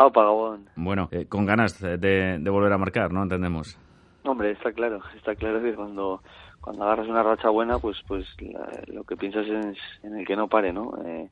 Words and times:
Ah, 0.00 0.10
Pagabón. 0.10 0.68
Bueno, 0.76 1.08
eh, 1.10 1.26
con 1.26 1.44
ganas 1.44 1.80
de, 1.80 1.98
de, 1.98 2.50
volver 2.50 2.72
a 2.72 2.78
marcar, 2.78 3.12
¿no? 3.12 3.20
Entendemos. 3.20 3.76
Hombre, 4.22 4.52
está 4.52 4.70
claro, 4.70 5.00
está 5.16 5.34
claro 5.34 5.60
que 5.60 5.74
cuando 5.74 6.22
cuando 6.60 6.84
agarras 6.84 7.08
una 7.08 7.24
racha 7.24 7.48
buena, 7.48 7.80
pues 7.80 7.96
pues 8.06 8.24
lo 8.86 9.02
que 9.02 9.16
piensas 9.16 9.44
es 9.48 9.76
en 10.04 10.16
el 10.16 10.24
que 10.24 10.36
no 10.36 10.46
pare, 10.46 10.72
¿no? 10.72 10.92
Eh, 11.04 11.28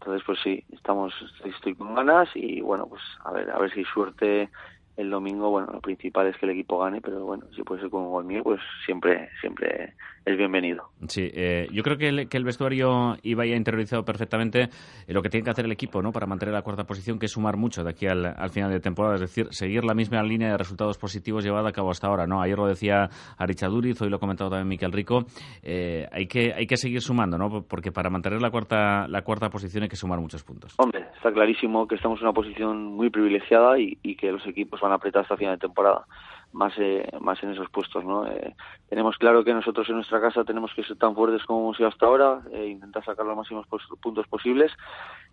entonces, 0.00 0.22
pues 0.24 0.38
sí, 0.42 0.64
estamos 0.72 1.12
estoy 1.44 1.74
con 1.74 1.94
ganas 1.94 2.30
y 2.34 2.62
bueno, 2.62 2.86
pues 2.86 3.02
a 3.22 3.32
ver 3.32 3.50
a 3.50 3.58
ver 3.58 3.70
si 3.74 3.84
suerte 3.84 4.48
el 4.96 5.10
domingo, 5.10 5.50
bueno, 5.50 5.68
lo 5.72 5.80
principal 5.80 6.26
es 6.26 6.36
que 6.38 6.46
el 6.46 6.52
equipo 6.52 6.78
gane, 6.78 7.00
pero 7.00 7.24
bueno, 7.24 7.44
si 7.54 7.62
puede 7.62 7.82
ser 7.82 7.90
con 7.90 8.02
un 8.02 8.10
gol 8.10 8.24
mío, 8.24 8.42
pues 8.42 8.60
siempre, 8.84 9.28
siempre 9.40 9.94
es 10.24 10.36
bienvenido. 10.36 10.88
Sí, 11.06 11.30
eh, 11.34 11.68
yo 11.70 11.82
creo 11.82 11.98
que 11.98 12.08
el, 12.08 12.28
que 12.28 12.36
el 12.36 12.44
vestuario 12.44 13.16
iba 13.22 13.44
ya 13.46 13.54
interiorizado 13.54 14.04
perfectamente 14.04 14.68
lo 15.06 15.22
que 15.22 15.28
tiene 15.28 15.44
que 15.44 15.50
hacer 15.50 15.66
el 15.66 15.72
equipo, 15.72 16.02
¿no? 16.02 16.12
Para 16.12 16.26
mantener 16.26 16.54
la 16.54 16.62
cuarta 16.62 16.84
posición, 16.84 17.18
que 17.18 17.26
es 17.26 17.32
sumar 17.32 17.56
mucho 17.56 17.84
de 17.84 17.90
aquí 17.90 18.06
al, 18.06 18.50
final 18.50 18.70
de 18.70 18.80
temporada, 18.80 19.16
es 19.16 19.20
decir, 19.20 19.46
seguir 19.50 19.84
la 19.84 19.94
misma 19.94 20.22
línea 20.22 20.50
de 20.50 20.56
resultados 20.56 20.98
positivos 20.98 21.44
llevada 21.44 21.68
a 21.68 21.72
cabo 21.72 21.90
hasta 21.90 22.08
ahora, 22.08 22.26
¿no? 22.26 22.40
Ayer 22.40 22.56
lo 22.56 22.66
decía 22.66 23.08
Aricha 23.36 23.68
Duriz, 23.68 24.00
hoy 24.00 24.08
lo 24.08 24.16
ha 24.16 24.20
comentado 24.20 24.50
también 24.50 24.68
Miquel 24.68 24.92
Rico, 24.92 25.26
eh, 25.62 26.08
hay 26.10 26.26
que 26.26 26.54
hay 26.54 26.66
que 26.66 26.76
seguir 26.76 27.02
sumando, 27.02 27.36
¿no? 27.36 27.62
Porque 27.62 27.92
para 27.92 28.08
mantener 28.08 28.40
la 28.40 28.50
cuarta 28.50 29.06
la 29.08 29.22
cuarta 29.22 29.50
posición 29.50 29.82
hay 29.82 29.88
que 29.88 29.96
sumar 29.96 30.18
muchos 30.20 30.42
puntos. 30.42 30.74
Hombre, 30.78 31.04
está 31.14 31.30
clarísimo 31.32 31.86
que 31.86 31.96
estamos 31.96 32.18
en 32.20 32.24
una 32.24 32.32
posición 32.32 32.84
muy 32.94 33.10
privilegiada 33.10 33.78
y, 33.78 33.98
y 34.02 34.16
que 34.16 34.32
los 34.32 34.44
equipos 34.46 34.82
van 34.86 34.92
a 34.92 34.96
apretar 34.96 35.22
hasta 35.22 35.36
final 35.36 35.56
de 35.56 35.66
temporada 35.66 36.06
más 36.52 36.72
eh, 36.78 37.06
más 37.20 37.42
en 37.42 37.50
esos 37.50 37.68
puestos 37.70 38.04
no 38.04 38.26
eh, 38.26 38.54
tenemos 38.88 39.16
claro 39.18 39.44
que 39.44 39.52
nosotros 39.52 39.88
en 39.88 39.96
nuestra 39.96 40.20
casa 40.20 40.44
tenemos 40.44 40.72
que 40.74 40.84
ser 40.84 40.96
tan 40.96 41.14
fuertes 41.14 41.44
como 41.44 41.60
hemos 41.60 41.76
sido 41.76 41.88
hasta 41.88 42.06
ahora 42.06 42.42
e 42.52 42.66
intentar 42.66 43.04
sacar 43.04 43.26
los 43.26 43.36
máximos 43.36 43.66
puntos 44.00 44.26
posibles 44.28 44.72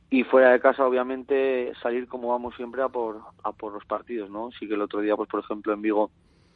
y 0.10 0.23
fuera 0.23 0.52
de 0.52 0.60
casa 0.60 0.86
obviamente 0.86 1.72
salir 1.82 2.08
como 2.08 2.30
vamos 2.30 2.56
siempre 2.56 2.82
a 2.82 2.90
por 2.90 3.22
a 3.44 3.52
por 3.52 3.73
los 3.73 3.86
partidos 3.86 4.30
no 4.30 4.52
sí 4.60 4.68
que 4.68 4.73
el 4.73 4.82
otro 4.82 5.00
día 5.00 5.16
pues 5.16 5.30
por 5.30 5.40
ejemplo 5.40 5.73
en 5.73 5.82
Vigo 5.82 6.12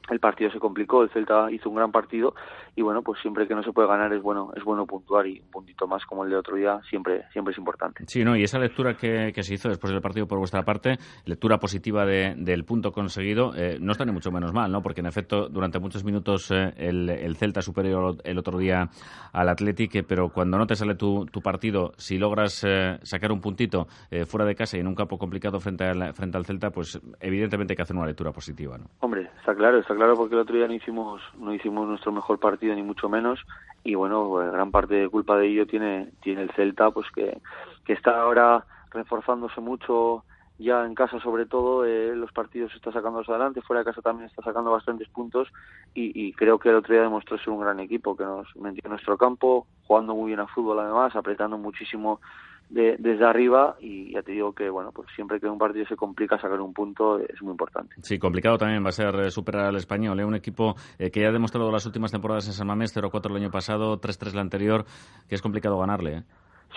el 0.09 0.19
partido 0.19 0.51
se 0.51 0.59
complicó, 0.59 1.03
el 1.03 1.09
Celta 1.09 1.51
hizo 1.51 1.69
un 1.69 1.75
gran 1.75 1.91
partido 1.91 2.33
y 2.75 2.81
bueno, 2.81 3.01
pues 3.01 3.19
siempre 3.21 3.47
que 3.47 3.55
no 3.55 3.63
se 3.63 3.71
puede 3.71 3.87
ganar 3.87 4.13
es 4.13 4.21
bueno, 4.21 4.51
es 4.55 4.63
bueno 4.63 4.85
puntuar 4.85 5.25
y 5.27 5.39
un 5.39 5.49
puntito 5.49 5.87
más 5.87 6.05
como 6.05 6.23
el 6.23 6.29
de 6.29 6.37
otro 6.37 6.55
día 6.55 6.79
siempre, 6.89 7.23
siempre 7.33 7.51
es 7.51 7.57
importante. 7.57 8.03
Sí, 8.07 8.23
no, 8.23 8.35
y 8.35 8.43
esa 8.43 8.59
lectura 8.59 8.95
que, 8.95 9.33
se 9.41 9.53
hizo 9.53 9.69
después 9.69 9.91
del 9.91 10.01
partido 10.01 10.27
por 10.27 10.37
vuestra 10.37 10.63
parte, 10.63 10.97
lectura 11.25 11.57
positiva 11.57 12.05
del 12.05 12.63
punto 12.65 12.91
conseguido, 12.91 13.53
eh, 13.55 13.77
no 13.81 13.91
está 13.91 14.05
ni 14.05 14.11
mucho 14.11 14.31
menos 14.31 14.53
mal, 14.53 14.71
¿no? 14.71 14.81
Porque 14.81 15.01
en 15.01 15.07
efecto, 15.07 15.49
durante 15.49 15.79
muchos 15.79 16.03
minutos 16.03 16.51
eh, 16.51 16.73
el, 16.77 17.35
Celta 17.35 17.61
superior 17.61 18.17
el 18.23 18.37
otro 18.37 18.57
día 18.57 18.89
al 19.33 19.49
Athletic, 19.49 20.05
pero 20.07 20.29
cuando 20.29 20.57
no 20.57 20.65
te 20.65 20.75
sale 20.75 20.95
tu, 20.95 21.25
tu 21.25 21.41
partido, 21.41 21.93
si 21.97 22.17
logras 22.17 22.63
eh, 22.63 22.99
sacar 23.03 23.31
un 23.31 23.41
puntito 23.41 23.87
fuera 24.27 24.45
de 24.45 24.55
casa 24.55 24.77
y 24.77 24.79
en 24.79 24.87
un 24.87 24.95
campo 24.95 25.17
complicado 25.17 25.59
frente 25.59 25.83
al, 25.83 26.13
frente 26.13 26.37
al 26.37 26.45
Celta, 26.45 26.69
pues 26.69 26.99
evidentemente 27.19 27.73
hay 27.73 27.75
que 27.75 27.81
hacer 27.81 27.95
una 27.95 28.05
lectura 28.05 28.31
positiva, 28.31 28.77
¿no? 28.77 28.85
Hombre, 28.99 29.29
está 29.39 29.53
claro, 29.55 29.79
está 29.79 29.95
claro 29.97 30.15
porque 30.15 30.35
el 30.35 30.41
otro 30.41 30.55
día 30.55 30.67
no 30.67 30.73
hicimos 30.73 31.21
no 31.39 31.53
hicimos 31.53 31.87
nuestro 31.87 32.11
mejor 32.11 32.39
partido 32.39 32.75
ni 32.75 32.83
mucho 32.83 33.09
menos 33.09 33.39
y 33.83 33.95
bueno 33.95 34.27
pues, 34.29 34.51
gran 34.51 34.69
parte 34.69 34.93
de 34.93 35.09
culpa 35.09 35.35
de 35.37 35.47
ello 35.47 35.65
tiene 35.65 36.11
tiene 36.21 36.43
el 36.43 36.51
Celta 36.51 36.91
pues 36.91 37.07
que, 37.15 37.41
que 37.83 37.93
está 37.93 38.21
ahora 38.21 38.63
reforzándose 38.91 39.59
mucho 39.59 40.23
ya 40.59 40.85
en 40.85 40.93
casa 40.93 41.19
sobre 41.19 41.47
todo 41.47 41.83
eh, 41.83 42.15
los 42.15 42.31
partidos 42.31 42.73
está 42.75 42.91
sacando 42.91 43.21
adelante 43.27 43.61
fuera 43.61 43.79
de 43.79 43.85
casa 43.85 44.03
también 44.03 44.29
está 44.29 44.43
sacando 44.43 44.69
bastantes 44.69 45.09
puntos 45.09 45.47
y, 45.95 46.27
y, 46.27 46.31
creo 46.33 46.59
que 46.59 46.69
el 46.69 46.75
otro 46.75 46.93
día 46.93 47.01
demostró 47.01 47.39
ser 47.39 47.49
un 47.49 47.61
gran 47.61 47.79
equipo 47.79 48.15
que 48.15 48.23
nos 48.23 48.55
metió 48.55 48.81
en 48.83 48.91
nuestro 48.91 49.17
campo 49.17 49.65
jugando 49.87 50.13
muy 50.13 50.27
bien 50.27 50.39
a 50.39 50.47
fútbol 50.47 50.79
además 50.79 51.15
apretando 51.15 51.57
muchísimo 51.57 52.21
de, 52.69 52.97
desde 52.99 53.25
arriba 53.25 53.77
y 53.79 54.13
ya 54.13 54.21
te 54.21 54.33
digo 54.33 54.53
que 54.53 54.69
bueno 54.69 54.91
pues 54.91 55.07
siempre 55.15 55.39
que 55.39 55.47
un 55.47 55.57
partido 55.57 55.85
se 55.85 55.95
complica 55.95 56.37
sacar 56.39 56.59
un 56.59 56.73
punto 56.73 57.19
es 57.19 57.41
muy 57.41 57.51
importante 57.51 57.95
sí 58.01 58.19
complicado 58.19 58.57
también 58.57 58.83
va 58.83 58.89
a 58.89 58.93
ser 58.93 59.15
eh, 59.15 59.31
superar 59.31 59.65
al 59.65 59.75
español 59.77 60.19
¿eh? 60.19 60.25
un 60.25 60.35
equipo 60.35 60.75
eh, 60.99 61.09
que 61.09 61.21
ya 61.21 61.29
ha 61.29 61.31
demostrado 61.31 61.71
las 61.71 61.85
últimas 61.85 62.11
temporadas 62.11 62.47
en 62.47 62.53
San 62.53 62.67
Mamés 62.67 62.95
0-4 62.95 63.31
el 63.31 63.37
año 63.37 63.51
pasado 63.51 63.99
3-3 63.99 64.33
el 64.33 64.39
anterior 64.39 64.85
que 65.29 65.35
es 65.35 65.41
complicado 65.41 65.79
ganarle 65.79 66.17
¿eh? 66.17 66.23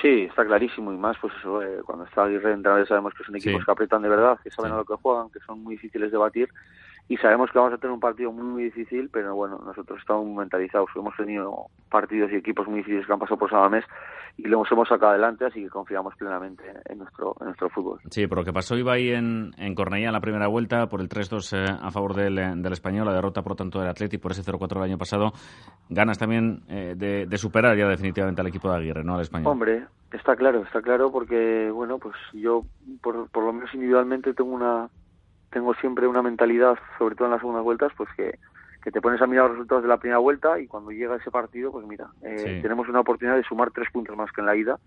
Sí, 0.01 0.23
está 0.23 0.47
clarísimo 0.47 0.93
y 0.93 0.97
más, 0.97 1.17
pues 1.21 1.35
eso, 1.39 1.63
eh, 1.63 1.83
cuando 1.85 2.05
está 2.05 2.25
Aguirre 2.25 2.53
entrenador 2.53 2.87
sabemos 2.89 3.13
que 3.13 3.25
son 3.25 3.37
equipos 3.37 3.65
que 3.65 3.71
apretan 3.71 4.01
de 4.01 4.09
verdad, 4.09 4.39
que 4.43 4.51
saben 4.51 4.73
a 4.73 4.77
lo 4.77 4.85
que 4.85 4.95
juegan, 4.95 5.31
que 5.31 5.41
son 5.41 5.63
muy 5.63 5.75
difíciles 5.75 6.11
de 6.11 6.17
batir 6.17 6.49
y 7.11 7.17
sabemos 7.17 7.51
que 7.51 7.59
vamos 7.59 7.75
a 7.75 7.79
tener 7.79 7.93
un 7.93 7.99
partido 7.99 8.31
muy, 8.31 8.45
muy 8.45 8.63
difícil, 8.63 9.11
pero 9.13 9.35
bueno, 9.35 9.61
nosotros 9.67 9.99
estamos 9.99 10.25
mentalizados, 10.29 10.89
hemos 10.95 11.17
tenido 11.17 11.67
partidos 11.91 12.31
y 12.31 12.37
equipos 12.37 12.69
muy 12.69 12.79
difíciles 12.79 13.05
que 13.05 13.13
han 13.13 13.19
pasado 13.19 13.37
por 13.37 13.51
Sadamés 13.51 13.85
y 14.37 14.45
lo 14.45 14.63
hemos 14.71 14.89
sacado 14.89 15.11
adelante, 15.11 15.45
así 15.45 15.61
que 15.61 15.71
confiamos 15.71 16.15
plenamente 16.15 16.63
en 16.89 16.99
nuestro, 16.99 17.35
en 17.41 17.47
nuestro 17.47 17.69
fútbol. 17.71 17.99
Sí, 18.11 18.29
por 18.29 18.39
lo 18.39 18.45
que 18.45 18.53
pasó 18.53 18.77
iba 18.77 18.93
ahí 18.93 19.11
en, 19.11 19.51
en 19.59 19.75
Cornellá 19.75 20.07
en 20.07 20.13
la 20.13 20.21
primera 20.21 20.47
vuelta, 20.47 20.87
por 20.87 21.01
el 21.01 21.09
3-2 21.09 21.59
eh, 21.59 21.79
a 21.83 21.91
favor 21.91 22.15
del, 22.15 22.37
del 22.63 22.73
Español, 22.73 23.07
la 23.07 23.15
derrota 23.15 23.43
por 23.43 23.57
tanto 23.57 23.81
del 23.81 23.89
Atlético 23.89 24.23
por 24.23 24.31
ese 24.31 24.45
0-4 24.49 24.77
el 24.77 24.83
año 24.85 24.99
pasado, 24.99 25.33
ganas 25.89 26.17
también 26.17 26.63
eh, 26.69 26.95
de, 26.97 27.27
de, 27.27 27.39
superar 27.39 27.77
ya 27.77 27.89
definitivamente 27.89 28.41
al 28.41 28.47
equipo 28.47 28.71
de 28.71 28.77
Aguirre, 28.77 29.03
¿no? 29.03 29.17
Al 29.17 29.23
Español. 29.23 29.51
Hombre, 29.51 29.85
está 30.13 30.37
claro, 30.37 30.63
está 30.63 30.81
claro 30.81 31.11
porque, 31.11 31.73
bueno, 31.73 31.99
pues 31.99 32.15
yo 32.35 32.63
por, 33.03 33.29
por 33.31 33.43
lo 33.43 33.53
menos 33.53 33.75
individualmente 33.75 34.33
tengo 34.33 34.51
una 34.51 34.89
tengo 35.51 35.75
siempre 35.75 36.07
una 36.07 36.23
mentalidad, 36.23 36.79
sobre 36.99 37.15
todo 37.15 37.27
en 37.27 37.33
las 37.33 37.41
segundas 37.41 37.65
vueltas, 37.65 37.93
pues 37.97 38.09
que, 38.17 38.39
que 38.83 38.91
te 38.91 39.01
pones 39.01 39.21
a 39.21 39.27
mirar 39.27 39.47
los 39.47 39.53
resultados 39.53 39.83
de 39.83 39.89
la 39.89 39.99
primera 39.99 40.19
vuelta 40.19 40.59
y 40.59 40.67
cuando 40.67 40.91
llega 40.91 41.17
ese 41.17 41.31
partido, 41.31 41.73
pues 41.73 41.87
mira, 41.87 42.09
eh, 42.23 42.61
tenemos 42.63 42.89
una 42.89 43.01
oportunidad 43.01 43.37
de 43.37 43.45
sumar 43.45 43.71
tres 43.71 43.91
puntos 43.91 44.17
más 44.17 44.31
que 44.33 44.41
en 44.41 44.47
la 44.47 44.57
ida, 44.57 44.79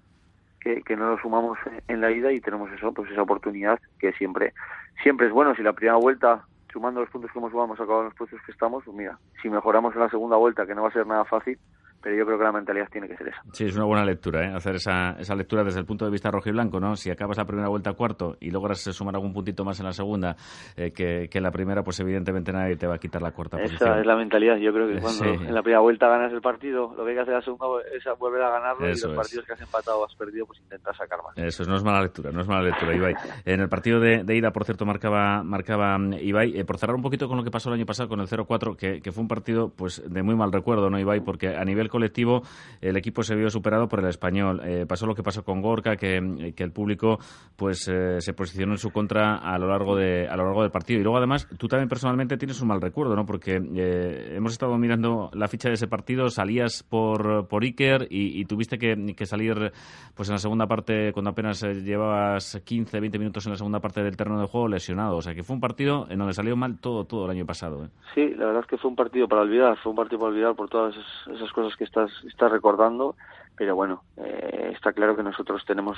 que, 0.59 0.81
que 0.81 0.95
no 0.95 1.09
lo 1.09 1.17
sumamos 1.19 1.57
en 1.87 2.01
la 2.01 2.11
ida 2.11 2.31
y 2.31 2.39
tenemos 2.39 2.71
eso, 2.71 2.93
pues 2.93 3.11
esa 3.11 3.21
oportunidad 3.21 3.79
que 3.99 4.13
siempre, 4.13 4.53
siempre 5.01 5.27
es 5.27 5.33
bueno. 5.33 5.53
Si 5.55 5.61
la 5.61 5.73
primera 5.73 5.97
vuelta, 5.97 6.45
sumando 6.71 7.01
los 7.01 7.09
puntos 7.09 7.31
que 7.31 7.39
hemos 7.39 7.51
sumado, 7.51 7.67
hemos 7.67 7.79
acabado 7.79 8.01
en 8.01 8.09
los 8.09 8.15
puestos 8.15 8.41
que 8.45 8.51
estamos, 8.51 8.83
pues 8.85 8.95
mira, 8.95 9.17
si 9.41 9.49
mejoramos 9.49 9.93
en 9.93 10.01
la 10.01 10.09
segunda 10.09 10.37
vuelta, 10.37 10.65
que 10.65 10.73
no 10.73 10.83
va 10.83 10.89
a 10.89 10.93
ser 10.93 11.05
nada 11.05 11.25
fácil, 11.25 11.59
pero 12.03 12.17
yo 12.17 12.25
creo 12.25 12.37
que 12.37 12.43
la 12.43 12.51
mentalidad 12.51 12.89
tiene 12.91 13.07
que 13.07 13.15
ser 13.15 13.29
esa. 13.29 13.41
Sí, 13.53 13.63
es 13.65 13.75
una 13.75 13.85
buena 13.85 14.03
lectura, 14.03 14.45
¿eh? 14.45 14.53
hacer 14.53 14.75
esa, 14.75 15.11
esa 15.17 15.35
lectura 15.35 15.63
desde 15.63 15.79
el 15.79 15.85
punto 15.85 16.03
de 16.03 16.11
vista 16.11 16.29
rojo 16.29 16.49
y 16.49 16.51
blanco, 16.51 16.79
¿no? 16.79 16.97
Si 16.97 17.09
acabas 17.09 17.37
la 17.37 17.45
primera 17.45 17.69
vuelta 17.69 17.93
cuarto 17.93 18.35
y 18.41 18.51
logras 18.51 18.81
sumar 18.81 19.15
algún 19.15 19.31
puntito 19.31 19.63
más 19.63 19.79
en 19.79 19.85
la 19.85 19.93
segunda 19.93 20.35
eh, 20.75 20.91
que, 20.91 21.29
que, 21.29 21.37
en 21.37 21.43
la 21.43 21.51
primera, 21.51 21.81
pues 21.81 21.99
evidentemente 22.01 22.51
nadie 22.51 22.75
te 22.75 22.87
va 22.87 22.95
a 22.95 22.97
quitar 22.97 23.21
la 23.21 23.31
cuarta 23.31 23.57
esa 23.57 23.63
posición. 23.63 23.89
Esa 23.89 23.99
es 24.01 24.05
la 24.05 24.15
mentalidad. 24.17 24.57
Yo 24.57 24.73
creo 24.73 24.87
que 24.87 24.99
cuando 25.01 25.25
en 25.25 25.53
la 25.53 25.61
primera 25.61 25.79
vuelta 25.79 26.09
ganas 26.09 26.33
el 26.33 26.41
partido, 26.41 26.93
lo 26.97 27.05
que 27.05 27.11
hay 27.11 27.15
que 27.15 27.21
hacer 27.21 27.33
en 27.33 27.39
la 27.39 27.45
segunda 27.45 27.65
es 27.95 28.19
volver 28.19 28.41
a 28.41 28.49
ganarlo 28.51 28.85
y 28.85 28.89
los 28.89 29.15
partidos 29.15 29.45
que 29.45 29.53
has 29.53 29.61
empatado 29.61 30.01
o 30.01 30.05
has 30.05 30.15
perdido, 30.15 30.45
pues 30.45 30.59
intentar 30.59 30.95
sacar 30.95 31.19
más. 31.23 31.37
Eso 31.37 31.63
no 31.63 31.77
es 31.77 31.83
mala 31.83 32.01
lectura, 32.01 32.31
no 32.31 32.41
es 32.41 32.47
mala 32.47 32.63
lectura, 32.63 32.93
Ibai. 32.93 33.15
en 33.45 33.61
el 33.61 33.69
partido 33.69 33.99
de, 33.99 34.23
de, 34.23 34.35
ida, 34.35 34.51
por 34.51 34.65
cierto, 34.65 34.85
marcaba, 34.85 35.43
marcaba 35.43 35.97
mm, 35.97 36.13
Ibai, 36.21 36.59
eh, 36.59 36.65
por 36.65 36.77
cerrar 36.77 36.95
un 36.95 37.01
poquito 37.01 37.27
con 37.27 37.37
lo 37.37 37.43
que 37.43 37.51
pasó 37.51 37.69
el 37.69 37.75
año 37.75 37.85
pasado 37.85 38.09
con 38.09 38.19
el 38.19 38.27
0-4, 38.27 38.75
que, 38.75 39.01
que 39.01 39.11
fue 39.11 39.21
un 39.21 39.27
partido 39.27 39.69
pues 39.69 40.03
de 40.05 40.23
muy 40.23 40.35
mal 40.35 40.51
recuerdo, 40.51 40.89
¿no, 40.89 40.99
Ibai? 40.99 41.21
Porque 41.21 41.55
a 41.55 41.63
nivel 41.63 41.89
colectivo 41.93 42.41
el 42.81 42.97
equipo 42.97 43.21
se 43.21 43.35
vio 43.35 43.49
superado 43.49 43.87
por 43.87 43.99
el 43.99 44.07
español. 44.07 44.59
Eh, 44.65 44.85
pasó 44.87 45.05
lo 45.05 45.13
que 45.13 45.21
pasó 45.21 45.43
con 45.43 45.61
Gorka, 45.61 45.95
que, 45.95 46.17
el 46.17 46.71
público 46.71 47.19
pues 47.55 47.87
eh, 47.87 48.19
se 48.19 48.33
posicionó 48.33 48.73
en 48.73 48.77
su 48.77 48.91
contra 48.91 49.35
a 49.35 49.57
lo 49.59 49.67
largo 49.67 49.95
de 49.95 50.27
a 50.27 50.35
lo 50.35 50.45
largo 50.45 50.63
del 50.63 50.71
partido. 50.71 50.99
Y 50.99 51.03
luego 51.03 51.17
además 51.17 51.47
tú 51.57 51.67
también 51.67 51.87
personalmente 51.87 52.37
tienes 52.37 52.59
un 52.61 52.69
mal 52.69 52.81
recuerdo, 52.81 53.15
¿no? 53.15 53.25
Porque 53.25 53.61
eh, 53.75 54.33
hemos 54.35 54.53
estado 54.53 54.77
mirando 54.77 55.29
la 55.33 55.47
ficha 55.47 55.69
de 55.69 55.75
ese 55.75 55.87
partido, 55.87 56.29
salías 56.29 56.83
por 56.83 57.47
por 57.47 57.63
Iker 57.63 58.07
y, 58.09 58.43
tuviste 58.45 58.77
que, 58.77 59.13
que, 59.15 59.25
salir 59.25 59.71
pues 60.15 60.29
en 60.29 60.33
la 60.33 60.39
segunda 60.39 60.65
parte 60.67 61.11
cuando 61.13 61.29
apenas 61.29 61.61
llevabas 61.61 62.61
15, 62.65 62.99
20 62.99 63.19
minutos 63.19 63.45
en 63.45 63.51
la 63.51 63.57
segunda 63.57 63.79
parte 63.79 64.01
del 64.01 64.17
terreno 64.17 64.39
de 64.41 64.47
juego 64.47 64.67
lesionado. 64.67 65.17
O 65.17 65.21
sea 65.21 65.35
que 65.35 65.43
fue 65.43 65.55
un 65.55 65.61
partido 65.61 66.07
en 66.09 66.17
donde 66.17 66.33
salió 66.33 66.55
mal 66.55 66.79
todo 66.79 67.05
todo 67.05 67.25
el 67.25 67.31
año 67.31 67.45
pasado. 67.45 67.87
Sí, 68.13 68.29
la 68.35 68.45
verdad 68.45 68.61
es 68.61 68.67
que 68.67 68.77
fue 68.77 68.89
un 68.89 68.95
partido 68.95 69.27
para 69.27 69.41
olvidar, 69.41 69.77
fue 69.77 69.91
un 69.91 69.95
partido 69.95 70.19
para 70.19 70.31
olvidar 70.31 70.55
por 70.55 70.69
todas 70.69 70.95
esas, 70.95 71.51
cosas 71.51 71.75
que 71.77 71.82
estás, 71.83 72.11
estás 72.25 72.51
recordando, 72.51 73.15
pero 73.55 73.75
bueno, 73.75 74.01
eh, 74.17 74.71
está 74.73 74.91
claro 74.93 75.15
que 75.15 75.23
nosotros 75.23 75.63
tenemos 75.65 75.97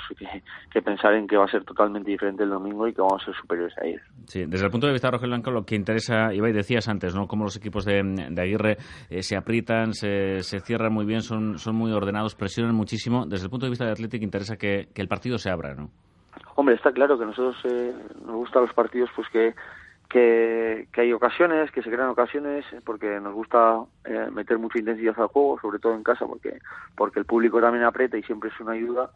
que, 0.70 0.82
pensar 0.82 1.14
en 1.14 1.26
que 1.26 1.36
va 1.36 1.44
a 1.44 1.48
ser 1.48 1.64
totalmente 1.64 2.10
diferente 2.10 2.42
el 2.42 2.50
domingo 2.50 2.86
y 2.86 2.92
que 2.92 3.00
vamos 3.00 3.22
a 3.22 3.26
ser 3.26 3.34
superiores 3.34 3.76
a 3.78 3.86
ellos. 3.86 4.02
Sí, 4.26 4.44
desde 4.46 4.66
el 4.66 4.70
punto 4.70 4.86
de 4.86 4.92
vista 4.92 5.10
rojo 5.10 5.24
y 5.24 5.28
blanco, 5.28 5.50
lo 5.50 5.64
que 5.64 5.74
interesa, 5.74 6.32
Ibai, 6.34 6.52
decías 6.52 6.88
antes, 6.88 7.14
¿no? 7.14 7.26
Cómo 7.26 7.44
los 7.44 7.56
equipos 7.56 7.84
de, 7.84 8.02
de 8.30 8.42
Aguirre 8.42 8.76
eh, 9.08 9.22
se 9.22 9.36
aprietan, 9.36 9.94
se, 9.94 10.42
se, 10.42 10.60
cierran 10.60 10.92
muy 10.92 11.06
bien, 11.06 11.22
son, 11.22 11.58
son 11.58 11.76
muy 11.76 11.92
ordenados, 11.92 12.34
presionan 12.34 12.74
muchísimo. 12.74 13.24
Desde 13.26 13.44
el 13.44 13.50
punto 13.50 13.66
de 13.66 13.70
vista 13.70 13.86
de 13.86 13.92
Athletic 13.92 14.22
interesa 14.22 14.56
que, 14.56 14.88
que 14.94 15.02
el 15.02 15.08
partido 15.08 15.38
se 15.38 15.50
abra, 15.50 15.74
¿no? 15.74 15.90
Hombre, 16.56 16.74
está 16.74 16.92
claro 16.92 17.18
que 17.18 17.26
nosotros 17.26 17.56
eh, 17.64 17.94
nos 18.24 18.36
gustan 18.36 18.62
los 18.62 18.74
partidos 18.74 19.10
pues 19.14 19.28
que, 19.30 19.54
que, 20.08 20.88
hay 20.96 21.12
ocasiones, 21.12 21.70
que 21.70 21.82
se 21.82 21.90
crean 21.90 22.08
ocasiones, 22.08 22.64
porque 22.84 23.20
nos 23.20 23.34
gusta 23.34 23.84
eh, 24.04 24.28
meter 24.32 24.58
mucha 24.58 24.78
intensidad 24.78 25.18
al 25.18 25.28
juego, 25.28 25.58
sobre 25.60 25.78
todo 25.78 25.94
en 25.94 26.02
casa, 26.02 26.26
porque, 26.26 26.58
porque 26.96 27.20
el 27.20 27.26
público 27.26 27.60
también 27.60 27.84
aprieta 27.84 28.16
y 28.16 28.22
siempre 28.22 28.50
es 28.50 28.60
una 28.60 28.72
ayuda 28.72 29.10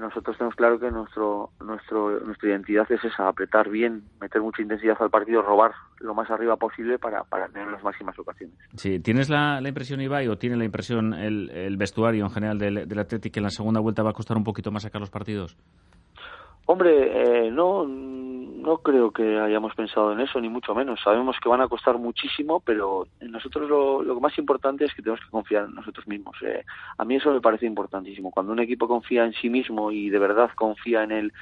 nosotros 0.00 0.36
tenemos 0.36 0.56
claro 0.56 0.80
que 0.80 0.90
nuestro, 0.90 1.50
nuestro, 1.64 2.20
nuestra 2.20 2.48
identidad 2.48 2.90
es 2.90 3.04
esa, 3.04 3.28
apretar 3.28 3.68
bien, 3.68 4.02
meter 4.20 4.40
mucha 4.40 4.62
intensidad 4.62 4.96
al 4.98 5.10
partido, 5.10 5.42
robar 5.42 5.72
lo 6.00 6.14
más 6.14 6.30
arriba 6.30 6.56
posible 6.56 6.98
para, 6.98 7.22
para 7.24 7.48
tener 7.48 7.68
las 7.68 7.84
máximas 7.84 8.18
ocasiones. 8.18 8.56
Sí, 8.74 8.98
¿tienes 9.00 9.28
la, 9.28 9.60
la 9.60 9.68
impresión, 9.68 10.00
Ibai, 10.00 10.26
o 10.28 10.38
tiene 10.38 10.56
la 10.56 10.64
impresión 10.64 11.12
el, 11.14 11.50
el 11.50 11.76
vestuario 11.76 12.24
en 12.24 12.30
general 12.30 12.58
del, 12.58 12.88
del 12.88 12.98
Atlético 12.98 13.34
que 13.34 13.40
en 13.40 13.44
la 13.44 13.50
segunda 13.50 13.80
vuelta 13.80 14.02
va 14.02 14.10
a 14.10 14.14
costar 14.14 14.36
un 14.36 14.44
poquito 14.44 14.70
más 14.70 14.82
sacar 14.82 15.00
los 15.00 15.10
partidos? 15.10 15.56
Hombre, 16.66 17.46
eh, 17.46 17.50
no, 17.50 17.84
no 18.60 18.78
creo 18.78 19.10
que 19.10 19.38
hayamos 19.38 19.74
pensado 19.74 20.12
en 20.12 20.20
eso, 20.20 20.40
ni 20.40 20.48
mucho 20.48 20.74
menos. 20.74 21.00
Sabemos 21.02 21.36
que 21.42 21.48
van 21.48 21.60
a 21.60 21.68
costar 21.68 21.98
muchísimo, 21.98 22.60
pero 22.60 23.06
nosotros 23.20 23.68
lo, 23.68 24.02
lo 24.02 24.20
más 24.20 24.36
importante 24.38 24.84
es 24.84 24.94
que 24.94 25.02
tenemos 25.02 25.24
que 25.24 25.30
confiar 25.30 25.64
en 25.64 25.74
nosotros 25.74 26.06
mismos. 26.06 26.36
Eh, 26.42 26.64
a 26.98 27.04
mí 27.04 27.16
eso 27.16 27.32
me 27.32 27.40
parece 27.40 27.66
importantísimo. 27.66 28.30
Cuando 28.30 28.52
un 28.52 28.60
equipo 28.60 28.86
confía 28.86 29.24
en 29.24 29.32
sí 29.32 29.50
mismo 29.50 29.90
y 29.90 30.10
de 30.10 30.18
verdad 30.18 30.50
confía 30.54 31.02
en 31.02 31.12
el, 31.12 31.32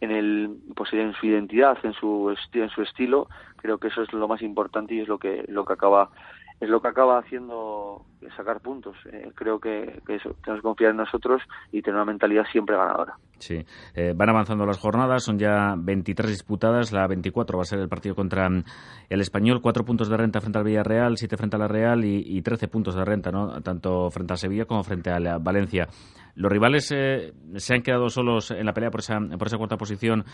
en 0.00 0.10
el, 0.10 0.50
pues 0.74 0.92
en 0.92 1.12
su 1.14 1.26
identidad, 1.26 1.78
en 1.82 1.92
su, 1.94 2.34
en 2.52 2.70
su 2.70 2.82
estilo, 2.82 3.28
creo 3.56 3.78
que 3.78 3.88
eso 3.88 4.02
es 4.02 4.12
lo 4.12 4.28
más 4.28 4.42
importante 4.42 4.94
y 4.94 5.00
es 5.00 5.08
lo 5.08 5.18
que, 5.18 5.44
lo 5.48 5.64
que 5.64 5.72
acaba 5.72 6.10
es 6.60 6.68
lo 6.68 6.80
que 6.80 6.88
acaba 6.88 7.18
haciendo 7.18 8.04
sacar 8.36 8.60
puntos. 8.60 8.96
Eh, 9.12 9.30
creo 9.34 9.60
que, 9.60 10.00
eso, 10.08 10.34
tenemos 10.42 10.60
que 10.60 10.62
confiar 10.62 10.90
en 10.90 10.96
nosotros 10.98 11.42
y 11.70 11.82
tener 11.82 11.96
una 11.96 12.04
mentalidad 12.04 12.44
siempre 12.50 12.76
ganadora. 12.76 13.14
Sí, 13.38 13.64
eh, 13.94 14.12
van 14.16 14.30
avanzando 14.30 14.66
las 14.66 14.78
jornadas, 14.78 15.22
son 15.22 15.38
ya 15.38 15.74
23 15.78 16.28
disputadas, 16.28 16.92
la 16.92 17.06
24 17.06 17.56
va 17.56 17.62
a 17.62 17.64
ser 17.64 17.78
el 17.78 17.88
partido 17.88 18.16
contra 18.16 18.48
mm, 18.48 18.64
el 19.08 19.20
Español, 19.20 19.60
cuatro 19.62 19.84
puntos 19.84 20.08
de 20.08 20.16
renta 20.16 20.40
frente 20.40 20.58
al 20.58 20.64
Villarreal, 20.64 21.16
siete 21.16 21.36
frente 21.36 21.56
a 21.56 21.60
la 21.60 21.68
Real 21.68 22.04
y, 22.04 22.22
y 22.26 22.42
13 22.42 22.66
puntos 22.66 22.96
de 22.96 23.04
renta, 23.04 23.30
¿no? 23.30 23.60
tanto 23.60 24.10
frente 24.10 24.32
a 24.32 24.36
Sevilla 24.36 24.64
como 24.64 24.82
frente 24.82 25.10
a 25.10 25.20
la 25.20 25.38
Valencia. 25.38 25.86
Los 26.34 26.52
rivales 26.52 26.92
eh, 26.94 27.32
se 27.56 27.74
han 27.74 27.82
quedado 27.82 28.08
solos 28.10 28.52
en 28.52 28.64
la 28.64 28.72
pelea 28.72 28.90
por 28.90 29.00
esa, 29.00 29.18
por 29.38 29.48
esa 29.48 29.56
cuarta 29.56 29.76
posición 29.76 30.24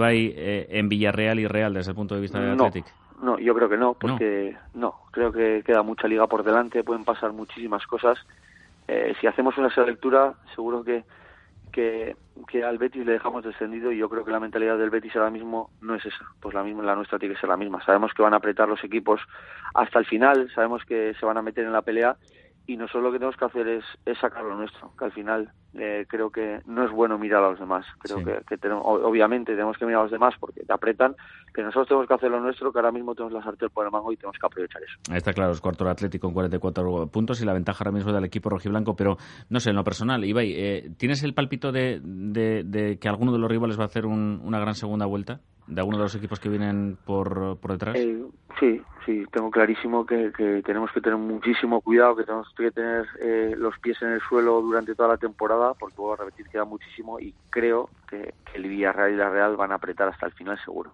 va 0.00 0.12
eh, 0.12 0.66
en 0.70 0.88
Villarreal 0.88 1.40
y 1.40 1.46
Real 1.46 1.72
desde 1.72 1.92
el 1.92 1.96
punto 1.96 2.14
de 2.14 2.20
vista 2.20 2.38
del 2.38 2.52
Atlético. 2.52 2.88
No, 3.22 3.38
yo 3.38 3.54
creo 3.54 3.68
que 3.68 3.76
no, 3.76 3.94
porque 3.94 4.56
no. 4.74 4.94
creo 5.10 5.32
que 5.32 5.62
queda 5.64 5.82
mucha 5.82 6.08
liga 6.08 6.26
por 6.26 6.42
delante, 6.42 6.84
pueden 6.84 7.04
pasar 7.04 7.32
muchísimas 7.32 7.86
cosas. 7.86 8.18
Eh, 8.88 9.14
si 9.20 9.26
hacemos 9.26 9.56
una 9.58 9.68
lectura, 9.84 10.34
seguro 10.54 10.84
que, 10.84 11.04
que, 11.72 12.14
que, 12.46 12.62
al 12.62 12.78
Betis 12.78 13.04
le 13.06 13.12
dejamos 13.12 13.42
descendido 13.42 13.90
y 13.90 13.98
yo 13.98 14.08
creo 14.08 14.24
que 14.24 14.30
la 14.30 14.40
mentalidad 14.40 14.78
del 14.78 14.90
Betis 14.90 15.16
ahora 15.16 15.30
mismo 15.30 15.70
no 15.80 15.94
es 15.94 16.04
esa, 16.04 16.24
pues 16.40 16.54
la 16.54 16.62
misma, 16.62 16.82
la 16.84 16.94
nuestra 16.94 17.18
tiene 17.18 17.34
que 17.34 17.40
ser 17.40 17.48
la 17.48 17.56
misma. 17.56 17.84
Sabemos 17.84 18.12
que 18.12 18.22
van 18.22 18.34
a 18.34 18.36
apretar 18.36 18.68
los 18.68 18.84
equipos 18.84 19.20
hasta 19.74 19.98
el 19.98 20.06
final, 20.06 20.50
sabemos 20.54 20.84
que 20.84 21.14
se 21.18 21.26
van 21.26 21.38
a 21.38 21.42
meter 21.42 21.64
en 21.64 21.72
la 21.72 21.82
pelea 21.82 22.16
y 22.66 22.76
nosotros 22.76 23.04
lo 23.04 23.12
que 23.12 23.18
tenemos 23.18 23.36
que 23.36 23.44
hacer 23.44 23.68
es, 23.68 23.84
es 24.04 24.18
sacar 24.18 24.44
lo 24.44 24.56
nuestro, 24.56 24.92
que 24.98 25.04
al 25.04 25.12
final 25.12 25.52
eh, 25.74 26.04
creo 26.08 26.30
que 26.30 26.60
no 26.66 26.84
es 26.84 26.90
bueno 26.90 27.18
mirar 27.18 27.44
a 27.44 27.50
los 27.50 27.60
demás. 27.60 27.86
Creo 27.98 28.24
que, 28.24 28.44
que 28.48 28.56
tenemos, 28.56 28.84
obviamente 28.84 29.52
tenemos 29.52 29.76
que 29.76 29.86
mirar 29.86 30.00
a 30.00 30.02
los 30.04 30.12
demás 30.12 30.34
porque 30.40 30.64
te 30.64 30.72
apretan, 30.72 31.14
pero 31.52 31.66
nosotros 31.66 31.88
tenemos 31.88 32.08
que 32.08 32.14
hacer 32.14 32.30
lo 32.30 32.40
nuestro, 32.40 32.72
que 32.72 32.78
ahora 32.78 32.92
mismo 32.92 33.14
tenemos 33.14 33.32
la 33.32 33.42
sartén 33.42 33.70
por 33.70 33.84
el 33.84 33.92
mango 33.92 34.12
y 34.12 34.16
tenemos 34.16 34.36
que 34.38 34.46
aprovechar 34.46 34.82
eso. 34.82 34.98
Ahí 35.10 35.18
está 35.18 35.32
claro, 35.32 35.52
es 35.52 35.60
cuarto 35.60 35.84
el 35.84 35.90
Atlético 35.90 36.26
con 36.26 36.34
44 36.34 37.06
puntos 37.08 37.40
y 37.40 37.44
la 37.44 37.52
ventaja 37.52 37.84
ahora 37.84 37.92
mismo 37.92 38.12
del 38.12 38.24
equipo 38.24 38.50
rojiblanco, 38.50 38.96
pero 38.96 39.16
no 39.48 39.60
sé, 39.60 39.70
en 39.70 39.76
lo 39.76 39.84
personal, 39.84 40.24
Ibai, 40.24 40.52
eh, 40.52 40.90
¿tienes 40.96 41.22
el 41.22 41.34
pálpito 41.34 41.70
de, 41.72 42.00
de, 42.02 42.98
que 42.98 43.08
alguno 43.08 43.32
de 43.32 43.38
los 43.38 43.50
rivales 43.50 43.78
va 43.78 43.84
a 43.84 43.86
hacer 43.86 44.06
una 44.06 44.58
gran 44.58 44.74
segunda 44.74 45.06
vuelta? 45.06 45.40
¿De 45.66 45.80
alguno 45.80 45.98
de 45.98 46.04
los 46.04 46.14
equipos 46.14 46.38
que 46.38 46.48
vienen 46.48 46.96
por, 47.04 47.58
por 47.58 47.72
detrás? 47.72 47.96
Eh, 47.96 48.22
sí, 48.60 48.80
sí, 49.04 49.24
tengo 49.32 49.50
clarísimo 49.50 50.06
que, 50.06 50.32
que, 50.36 50.62
tenemos 50.62 50.92
que 50.92 51.00
tener 51.00 51.18
muchísimo 51.18 51.80
cuidado, 51.80 52.16
que 52.16 52.24
tenemos 52.24 52.48
que 52.56 52.70
tener 52.70 53.06
eh, 53.20 53.54
los 53.56 53.76
pies 53.80 54.00
en 54.02 54.12
el 54.12 54.20
suelo 54.20 54.60
durante 54.62 54.94
toda 54.94 55.08
la 55.10 55.16
temporada, 55.16 55.74
porque 55.74 55.96
voy 55.96 56.14
a 56.14 56.24
repetir, 56.24 56.46
queda 56.48 56.64
muchísimo 56.64 57.18
y 57.18 57.34
creo 57.50 57.90
que, 58.06 58.34
el 58.54 58.62
Villarreal 58.68 59.12
y 59.12 59.16
la 59.16 59.28
Real 59.28 59.56
van 59.56 59.72
a 59.72 59.74
apretar 59.74 60.08
hasta 60.08 60.26
el 60.26 60.32
final 60.32 60.58
seguro. 60.64 60.92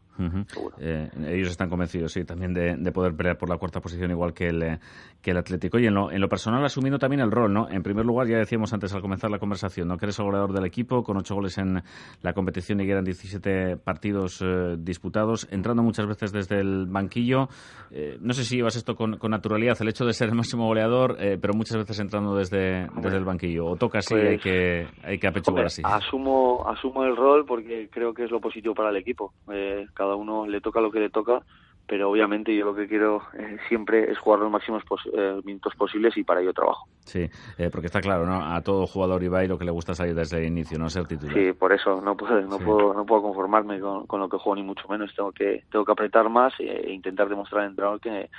Eh, 0.81 1.09
ellos 1.29 1.51
están 1.51 1.69
convencidos, 1.69 2.13
sí, 2.13 2.25
también 2.25 2.53
de, 2.53 2.77
de, 2.77 2.93
poder 2.93 3.15
pelear 3.15 3.39
por 3.39 3.49
la 3.49 3.57
cuarta 3.57 3.81
posición 3.81 4.11
igual 4.11 4.35
que 4.35 4.49
el, 4.49 4.79
que 5.21 5.31
el 5.31 5.37
Atlético. 5.37 5.79
Y 5.79 5.87
en 5.87 5.95
lo, 5.95 6.11
en 6.11 6.21
lo 6.21 6.29
personal 6.29 6.65
asumiendo 6.65 6.99
también 6.99 7.21
el 7.21 7.31
rol, 7.31 7.53
¿no? 7.53 7.69
En 7.71 7.83
primer 7.83 8.05
lugar, 8.05 8.27
ya 8.27 8.39
decíamos 8.39 8.73
antes 8.73 8.93
al 8.95 9.01
comenzar 9.01 9.31
la 9.31 9.39
conversación, 9.39 9.87
¿no? 9.89 9.97
Que 9.97 10.07
eres 10.07 10.19
el 10.19 10.25
goleador 10.25 10.53
del 10.53 10.65
equipo, 10.65 11.05
con 11.05 11.17
ocho 11.17 11.35
goles 11.35 11.57
en 11.59 11.83
la 12.21 12.33
competición 12.33 12.81
y 12.81 12.87
que 12.87 12.93
eran 12.93 13.05
17 13.05 13.77
partidos 13.77 14.45
disputados, 14.79 15.47
entrando 15.51 15.83
muchas 15.83 16.07
veces 16.07 16.33
desde 16.33 16.61
el 16.61 16.87
banquillo. 16.87 17.49
Eh, 17.91 18.19
no 18.21 18.33
sé 18.33 18.45
si 18.45 18.57
llevas 18.57 18.77
esto 18.77 18.95
con, 18.95 19.19
naturalidad, 19.29 19.77
el 19.81 19.89
hecho 19.89 20.05
de 20.05 20.13
ser 20.13 20.29
el 20.29 20.35
máximo 20.35 20.67
goleador, 20.67 21.17
eh, 21.21 21.39
pero 21.41 21.55
muchas 21.55 21.77
veces 21.77 21.99
entrando 22.01 22.35
desde, 22.35 22.89
desde 22.97 23.17
el 23.17 23.25
banquillo. 23.25 23.67
¿O 23.67 23.77
toca 23.77 23.99
así, 23.99 24.15
hay 24.15 24.39
pues, 24.39 24.43
que, 24.43 24.87
hay 25.03 25.19
que 25.19 25.29
apechugar 25.29 25.67
así? 25.67 25.83
Asumo, 25.85 26.67
asumo 26.69 27.02
el 27.05 27.17
rol 27.17 27.45
porque 27.47 27.89
creo 27.91 28.15
que 28.15 28.25
es 28.25 28.31
lo 28.31 28.41
positivo 28.41 28.75
para 28.75 28.91
el 28.91 28.97
equipo. 28.97 29.33
Eh, 29.53 29.87
cada 29.95 30.17
uno 30.17 30.47
le 30.47 30.61
toca 30.61 30.81
lo 30.81 30.91
que 30.91 31.01
le 31.01 31.11
toca 31.11 31.43
pero 31.87 32.11
obviamente 32.11 32.55
yo 32.55 32.65
lo 32.65 32.75
que 32.75 32.89
quiero 32.89 33.23
eh, 33.35 33.59
siempre 33.69 34.11
es 34.11 34.19
jugar 34.19 34.41
los 34.41 34.51
máximos 34.51 34.83
eh, 35.13 35.41
minutos 35.45 35.75
posibles 35.75 36.17
y 36.17 36.25
para 36.25 36.41
ello 36.41 36.53
trabajo. 36.53 36.87
Sí, 37.01 37.29
eh, 37.59 37.69
porque 37.71 37.87
está 37.87 38.01
claro, 38.01 38.25
¿no? 38.25 38.43
A 38.43 38.63
todo 38.63 38.87
jugador 38.87 39.23
Ibai 39.23 39.49
lo 39.49 39.59
que 39.59 39.65
le 39.65 39.73
gusta 39.73 39.95
salir 39.95 40.15
desde 40.15 40.39
el 40.39 40.47
inicio, 40.47 40.79
no 40.79 40.89
ser 40.89 41.07
titular. 41.07 41.35
Sí, 41.35 41.53
por 41.53 41.73
eso 41.73 42.01
no 42.01 42.17
puedo, 42.17 42.41
no 42.43 42.59
puedo, 42.59 42.95
no 42.95 43.05
puedo 43.05 43.23
conformarme 43.23 43.81
con, 43.81 44.07
con, 44.07 44.21
lo 44.21 44.29
que 44.29 44.39
juego 44.39 44.57
ni 44.57 44.63
mucho 44.63 44.89
menos. 44.89 45.15
Tengo 45.15 45.33
que, 45.33 45.65
tengo 45.71 45.85
que 45.85 45.93
apretar 45.93 46.29
más 46.29 46.55
e 46.61 46.93
intentar 46.93 47.29
demostrar 47.29 47.63
al 47.65 47.71
entrenador 47.71 48.01
que 48.01 48.31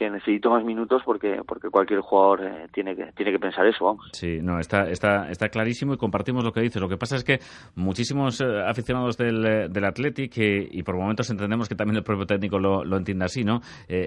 que 0.00 0.08
necesito 0.08 0.48
más 0.48 0.64
minutos 0.64 1.02
porque 1.04 1.42
porque 1.46 1.68
cualquier 1.68 2.00
jugador 2.00 2.42
eh, 2.42 2.68
tiene 2.72 2.96
que 2.96 3.12
tiene 3.12 3.32
que 3.32 3.38
pensar 3.38 3.66
eso 3.66 3.84
vamos. 3.84 4.08
Sí 4.12 4.38
no 4.40 4.58
está 4.58 4.88
está 4.88 5.30
está 5.30 5.50
clarísimo 5.50 5.92
y 5.92 5.98
compartimos 5.98 6.42
lo 6.42 6.52
que 6.52 6.62
dices. 6.62 6.80
Lo 6.80 6.88
que 6.88 6.96
pasa 6.96 7.16
es 7.16 7.22
que 7.22 7.38
muchísimos 7.74 8.40
eh, 8.40 8.46
aficionados 8.66 9.18
del, 9.18 9.44
eh, 9.44 9.68
del 9.68 9.84
Athletic 9.84 10.32
y 10.38 10.82
por 10.84 10.96
momentos 10.96 11.28
entendemos 11.28 11.68
que 11.68 11.74
también 11.74 11.98
el 11.98 12.02
propio 12.02 12.24
técnico 12.24 12.58
lo, 12.58 12.82
lo 12.82 12.96
entiende 12.96 13.26
así 13.26 13.44
no 13.44 13.60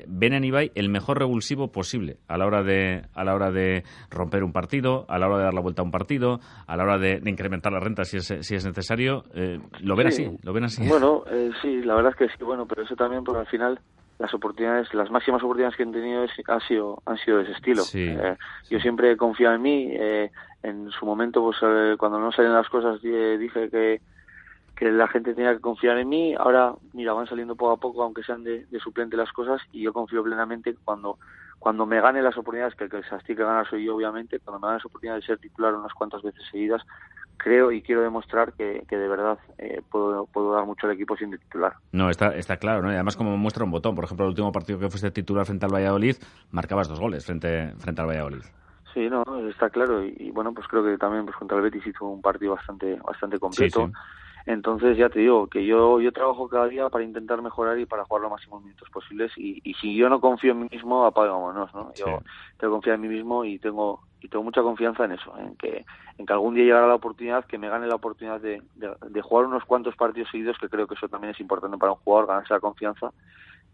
ven 0.07 0.33
en 0.33 0.43
Ibai 0.43 0.71
el 0.73 0.89
mejor 0.89 1.19
revulsivo 1.19 1.71
posible 1.71 2.17
a 2.27 2.39
la 2.39 2.47
hora 2.47 2.63
de 2.63 3.03
a 3.13 3.23
la 3.23 3.35
hora 3.35 3.51
de 3.51 3.83
romper 4.09 4.43
un 4.43 4.51
partido 4.51 5.05
a 5.07 5.19
la 5.19 5.27
hora 5.27 5.37
de 5.37 5.43
dar 5.43 5.53
la 5.53 5.61
vuelta 5.61 5.83
a 5.83 5.85
un 5.85 5.91
partido 5.91 6.39
a 6.65 6.75
la 6.75 6.85
hora 6.85 6.97
de, 6.97 7.21
incrementar 7.23 7.71
la 7.71 7.79
renta 7.79 8.03
si 8.03 8.17
es 8.17 8.33
si 8.41 8.55
es 8.55 8.65
necesario. 8.65 9.25
Lo 9.81 9.95
ven 9.95 10.07
así 10.07 10.27
lo 10.41 10.53
ven 10.53 10.63
así. 10.63 10.87
Bueno 10.87 11.23
sí 11.61 11.83
la 11.83 11.93
verdad 11.93 12.13
es 12.13 12.17
que 12.17 12.35
sí 12.35 12.43
bueno 12.43 12.65
pero 12.65 12.81
eso 12.81 12.95
también 12.95 13.23
porque 13.23 13.41
al 13.41 13.47
final 13.47 13.79
las 14.23 14.33
oportunidades, 14.33 14.93
las 14.93 15.11
máximas 15.11 15.43
oportunidades 15.43 15.75
que 15.75 15.83
he 15.83 15.85
tenido 15.85 16.25
han 16.47 16.61
sido, 16.61 17.03
han 17.05 17.17
sido 17.17 17.37
de 17.39 17.43
ese 17.43 17.51
estilo. 17.51 17.83
Eh, 17.93 18.37
yo 18.69 18.79
siempre 18.79 19.11
he 19.11 19.17
confiado 19.17 19.53
en 19.55 19.61
mí. 19.61 19.89
Eh, 19.91 20.31
en 20.63 20.89
su 20.91 21.05
momento, 21.05 21.41
pues 21.41 21.57
eh, 21.61 21.97
cuando 21.99 22.21
no 22.21 22.31
salen 22.31 22.53
las 22.53 22.69
cosas, 22.69 23.01
dije 23.01 23.69
que, 23.69 23.99
que 24.77 24.91
la 24.93 25.09
gente 25.09 25.33
tenía 25.33 25.53
que 25.53 25.59
confiar 25.59 25.97
en 25.97 26.07
mí. 26.07 26.35
Ahora, 26.35 26.73
mira, 26.93 27.11
van 27.11 27.27
saliendo 27.27 27.57
poco 27.57 27.73
a 27.73 27.77
poco, 27.77 28.01
aunque 28.01 28.23
sean 28.23 28.45
de, 28.45 28.65
suplente 28.81 29.17
las 29.17 29.33
cosas, 29.33 29.61
y 29.73 29.81
yo 29.81 29.91
confío 29.91 30.23
plenamente 30.23 30.73
cuando 30.85 31.17
cuando 31.59 31.85
me 31.85 31.99
gane 32.01 32.21
las 32.21 32.37
oportunidades, 32.37 32.75
que 32.75 32.85
el 32.85 32.89
que 32.89 33.03
se 33.03 33.35
que 33.35 33.35
ganar 33.35 33.69
soy 33.69 33.85
yo, 33.85 33.95
obviamente, 33.95 34.39
cuando 34.39 34.59
me 34.59 34.67
gane 34.67 34.77
las 34.79 34.85
oportunidades 34.85 35.23
de 35.23 35.27
ser 35.27 35.39
titular 35.39 35.73
unas 35.73 35.93
cuantas 35.93 36.21
veces 36.21 36.43
seguidas, 36.49 36.81
creo 37.43 37.71
y 37.71 37.81
quiero 37.81 38.01
demostrar 38.01 38.53
que, 38.53 38.83
que 38.87 38.97
de 38.97 39.07
verdad 39.07 39.37
eh, 39.57 39.81
puedo, 39.91 40.25
puedo 40.27 40.53
dar 40.53 40.65
mucho 40.65 40.87
al 40.87 40.93
equipo 40.93 41.17
sin 41.17 41.31
titular. 41.31 41.73
No, 41.91 42.09
está, 42.09 42.35
está 42.35 42.57
claro, 42.57 42.81
¿no? 42.81 42.91
Y 42.91 42.95
además 42.95 43.17
como 43.17 43.35
muestra 43.37 43.65
un 43.65 43.71
botón, 43.71 43.95
por 43.95 44.05
ejemplo, 44.05 44.25
el 44.25 44.29
último 44.29 44.51
partido 44.51 44.79
que 44.79 44.89
fuiste 44.89 45.11
titular 45.11 45.45
frente 45.45 45.65
al 45.65 45.73
Valladolid, 45.73 46.15
marcabas 46.51 46.87
dos 46.87 46.99
goles 46.99 47.25
frente, 47.25 47.73
frente 47.77 48.01
al 48.01 48.07
Valladolid. 48.07 48.43
Sí, 48.93 49.09
no, 49.09 49.23
está 49.49 49.69
claro 49.69 50.05
y, 50.05 50.31
bueno, 50.31 50.53
pues 50.53 50.67
creo 50.67 50.83
que 50.83 50.97
también 50.97 51.25
pues 51.25 51.35
contra 51.35 51.57
el 51.57 51.63
Betis 51.63 51.85
hizo 51.87 52.05
un 52.05 52.21
partido 52.21 52.55
bastante 52.55 52.95
bastante 53.03 53.39
completo. 53.39 53.91
Entonces 54.45 54.97
ya 54.97 55.09
te 55.09 55.19
digo 55.19 55.47
que 55.47 55.65
yo 55.65 56.01
yo 56.01 56.11
trabajo 56.11 56.49
cada 56.49 56.67
día 56.67 56.89
para 56.89 57.03
intentar 57.03 57.41
mejorar 57.41 57.79
y 57.79 57.85
para 57.85 58.03
jugar 58.03 58.23
los 58.23 58.31
máximos 58.31 58.61
minutos 58.61 58.89
posibles 58.89 59.31
y, 59.37 59.61
y 59.63 59.73
si 59.75 59.95
yo 59.95 60.09
no 60.09 60.19
confío 60.19 60.51
en 60.51 60.61
mí 60.61 60.67
mismo, 60.69 61.05
apagámonos, 61.05 61.73
¿no? 61.73 61.93
Yo 61.93 62.05
tengo 62.57 62.73
que 62.73 62.75
confiar 62.75 62.95
en 62.95 63.01
mí 63.01 63.07
mismo 63.07 63.45
y 63.45 63.59
tengo 63.59 64.01
y 64.19 64.27
tengo 64.27 64.43
mucha 64.43 64.61
confianza 64.61 65.05
en 65.05 65.13
eso, 65.13 65.37
en 65.37 65.55
que 65.55 65.85
en 66.17 66.25
que 66.25 66.33
algún 66.33 66.55
día 66.55 66.63
llegará 66.63 66.87
la 66.87 66.95
oportunidad, 66.95 67.45
que 67.45 67.57
me 67.57 67.69
gane 67.69 67.87
la 67.87 67.95
oportunidad 67.95 68.39
de, 68.39 68.61
de, 68.75 69.21
jugar 69.21 69.47
unos 69.47 69.65
cuantos 69.65 69.95
partidos 69.95 70.29
seguidos, 70.29 70.57
que 70.59 70.69
creo 70.69 70.87
que 70.87 70.93
eso 70.93 71.07
también 71.07 71.33
es 71.33 71.39
importante 71.39 71.77
para 71.77 71.93
un 71.93 71.97
jugador, 71.99 72.27
ganarse 72.27 72.53
la 72.53 72.59
confianza 72.59 73.11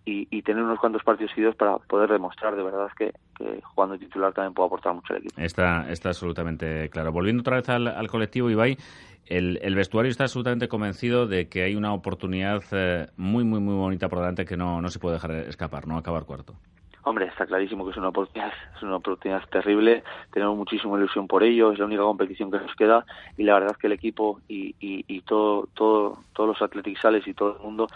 y, 0.06 0.27
y, 0.32 0.41
tener 0.41 0.63
unos 0.63 0.79
cuantos 0.79 1.03
partidos 1.03 1.32
seguidos 1.32 1.56
para 1.56 1.77
poder 1.77 2.10
demostrar 2.10 2.56
de 2.56 2.63
verdad 2.63 2.88
que, 2.98 3.13
que, 3.38 3.62
jugando 3.62 3.98
titular 3.98 4.34
también 4.34 4.53
puedo 4.53 4.68
aportar 4.68 4.94
mucho 4.94 5.13
al 5.13 5.20
equipo. 5.20 5.39
Está, 5.39 5.89
está 5.91 6.10
absolutamente 6.10 6.89
claro. 6.89 7.12
Volviendo 7.12 7.41
otra 7.41 7.58
vez 7.58 7.70
al, 7.70 7.88
al 7.88 8.08
colectivo, 8.08 8.50
Ibai, 8.50 8.77
el, 9.27 9.60
el, 9.62 9.75
vestuario 9.75 10.10
está 10.10 10.24
absolutamente 10.24 10.68
convencido 10.68 11.27
de 11.27 11.48
que 11.48 11.63
hay 11.63 11.75
una 11.75 11.94
oportunidad 11.94 12.63
eh, 12.72 13.08
muy, 13.18 13.44
muy, 13.44 13.60
muy 13.60 13.75
bonita 13.75 14.10
por 14.10 14.20
delante 14.20 14.46
que 14.46 14.58
no, 14.58 14.82
no 14.82 14.89
se 14.89 15.00
puede 15.00 15.15
dejar 15.15 15.32
escapar, 15.32 15.88
¿no? 15.88 15.98
Acabar 15.98 16.25
cuarto. 16.25 16.56
Hombre, 17.03 17.27
está 17.27 17.46
clarísimo 17.46 17.86
que 17.86 17.91
es 17.91 17.98
una 17.98 18.10
oportunidad, 18.10 18.51
es 18.75 18.84
una 18.84 18.98
oportunidad 18.98 19.41
terrible. 19.50 20.03
Tenemos 20.32 20.58
muchísima 20.58 20.98
ilusión 20.98 21.27
por 21.27 21.44
ello. 21.44 21.72
Es 21.72 21.79
la 21.79 21.86
única 21.86 22.01
competición 22.03 22.51
que 22.51 22.60
nos 22.60 22.75
queda 22.75 23.06
y 23.38 23.44
la 23.44 23.53
verdad 23.53 23.72
es 23.72 23.77
que 23.77 23.88
el 23.88 23.94
equipo 23.94 24.41
y, 24.48 24.75
y, 24.79 25.06
y 25.08 25.22
todo, 25.22 25.68
todo, 25.74 26.20
todos 26.34 26.50
los 26.50 26.62
atleticales 26.62 27.25
y 27.25 27.34
todo 27.34 27.56
el 27.56 27.63
mundo, 27.63 27.88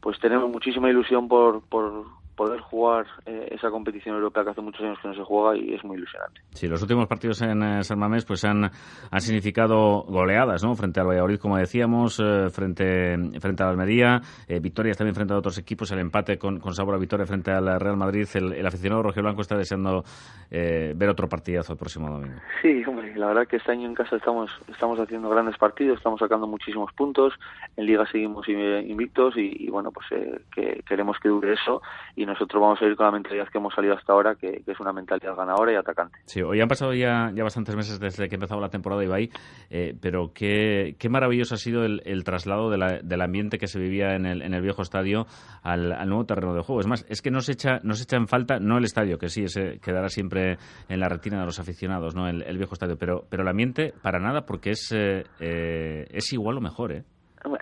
pues 0.00 0.18
tenemos 0.20 0.50
muchísima 0.50 0.90
ilusión 0.90 1.28
por, 1.28 1.62
por, 1.62 2.04
poder 2.40 2.60
jugar 2.62 3.04
eh, 3.26 3.48
esa 3.50 3.68
competición 3.68 4.14
europea 4.14 4.42
que 4.42 4.50
hace 4.52 4.62
muchos 4.62 4.80
años 4.80 4.98
que 5.02 5.08
no 5.08 5.14
se 5.14 5.22
juega 5.22 5.58
y 5.58 5.74
es 5.74 5.84
muy 5.84 5.98
ilusionante. 5.98 6.40
Sí, 6.54 6.68
los 6.68 6.80
últimos 6.80 7.06
partidos 7.06 7.42
en 7.42 7.62
eh, 7.62 7.84
San 7.84 7.98
Mamés 7.98 8.24
pues 8.24 8.42
han, 8.46 8.64
han 8.64 9.20
significado 9.20 10.04
goleadas, 10.08 10.64
¿no? 10.64 10.74
Frente 10.74 11.00
al 11.00 11.08
Valladolid, 11.08 11.38
como 11.38 11.58
decíamos, 11.58 12.18
eh, 12.18 12.48
frente, 12.48 13.14
frente 13.40 13.62
a 13.62 13.66
la 13.66 13.72
Almería, 13.72 14.22
victorias 14.62 14.96
también 14.96 15.14
frente 15.14 15.34
a 15.34 15.36
otros 15.36 15.58
equipos, 15.58 15.92
el 15.92 15.98
empate 15.98 16.38
con, 16.38 16.60
con 16.60 16.72
sabor 16.72 16.94
a 16.94 16.98
victoria 16.98 17.26
frente 17.26 17.50
al 17.52 17.78
Real 17.78 17.98
Madrid. 17.98 18.26
El, 18.32 18.54
el 18.54 18.66
aficionado 18.66 19.02
rojiblanco 19.02 19.42
está 19.42 19.58
deseando 19.58 20.02
ver 20.50 21.08
otro 21.10 21.28
partidazo 21.28 21.74
el 21.74 21.78
próximo 21.78 22.08
domingo. 22.08 22.40
Sí, 22.62 22.82
hombre, 22.86 23.14
la 23.16 23.26
verdad 23.26 23.46
que 23.46 23.56
este 23.56 23.72
año 23.72 23.86
en 23.86 23.94
casa 23.94 24.16
estamos, 24.16 24.50
estamos 24.66 24.98
haciendo 24.98 25.28
grandes 25.28 25.58
partidos, 25.58 25.98
estamos 25.98 26.18
sacando 26.18 26.46
muchísimos 26.46 26.90
puntos, 26.94 27.34
en 27.76 27.84
Liga 27.84 28.06
seguimos 28.10 28.48
invictos 28.48 29.36
y, 29.36 29.66
y 29.66 29.68
bueno, 29.68 29.90
pues 29.92 30.06
que 30.54 30.82
queremos 30.88 31.18
que 31.18 31.28
dure 31.28 31.52
eso 31.52 31.82
y 32.16 32.29
nosotros 32.30 32.60
vamos 32.60 32.80
a 32.80 32.86
ir 32.86 32.96
con 32.96 33.06
la 33.06 33.12
mentalidad 33.12 33.48
que 33.48 33.58
hemos 33.58 33.74
salido 33.74 33.94
hasta 33.94 34.12
ahora, 34.12 34.34
que, 34.34 34.62
es 34.66 34.80
una 34.80 34.92
mentalidad 34.92 35.36
ganadora 35.36 35.72
y 35.72 35.76
atacante. 35.76 36.18
Sí, 36.24 36.42
hoy 36.42 36.60
han 36.60 36.68
pasado 36.68 36.94
ya, 36.94 37.30
ya 37.34 37.42
bastantes 37.42 37.76
meses 37.76 38.00
desde 38.00 38.28
que 38.28 38.36
empezó 38.36 38.58
la 38.60 38.68
temporada 38.68 39.04
Ibai, 39.04 39.30
eh, 39.70 39.94
pero 40.00 40.32
qué, 40.32 40.96
qué 40.98 41.08
maravilloso 41.08 41.54
ha 41.54 41.58
sido 41.58 41.84
el, 41.84 42.24
traslado 42.24 42.70
del 42.70 43.20
ambiente 43.20 43.58
que 43.58 43.66
se 43.66 43.78
vivía 43.78 44.14
en 44.14 44.26
el, 44.26 44.42
en 44.42 44.54
el 44.54 44.62
viejo 44.62 44.82
estadio 44.82 45.26
al, 45.62 46.08
nuevo 46.08 46.24
terreno 46.24 46.54
de 46.54 46.62
juego. 46.62 46.80
Es 46.80 46.86
más, 46.86 47.04
es 47.08 47.22
que 47.22 47.30
no 47.30 47.40
se 47.40 47.52
echa, 47.52 47.80
no 47.82 47.94
se 47.94 48.04
echa 48.04 48.16
en 48.16 48.28
falta, 48.28 48.58
no 48.58 48.78
el 48.78 48.84
estadio, 48.84 49.18
que 49.18 49.28
sí, 49.28 49.44
ese 49.44 49.78
quedará 49.80 50.08
siempre 50.08 50.58
en 50.88 51.00
la 51.00 51.08
retina 51.08 51.40
de 51.40 51.46
los 51.46 51.58
aficionados, 51.58 52.14
no 52.14 52.28
el, 52.28 52.56
viejo 52.56 52.74
estadio, 52.74 52.96
pero, 52.96 53.24
pero 53.28 53.42
el 53.42 53.48
ambiente 53.48 53.92
para 54.02 54.18
nada, 54.18 54.46
porque 54.46 54.70
es, 54.70 54.92
eh, 54.92 55.24
eh, 55.40 56.06
es 56.10 56.32
igual 56.32 56.58
o 56.58 56.60
mejor, 56.60 56.92
¿eh? 56.92 57.04